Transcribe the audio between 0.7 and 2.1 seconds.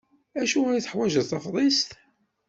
i teḥwaǧeḍ tafḍist?